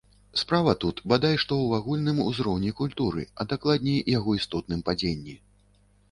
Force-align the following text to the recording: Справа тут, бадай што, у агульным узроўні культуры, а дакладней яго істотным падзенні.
Справа 0.41 0.71
тут, 0.83 1.01
бадай 1.11 1.35
што, 1.41 1.57
у 1.65 1.75
агульным 1.79 2.21
узроўні 2.23 2.71
культуры, 2.79 3.25
а 3.43 3.47
дакладней 3.51 3.99
яго 4.13 4.31
істотным 4.39 4.81
падзенні. 4.89 5.37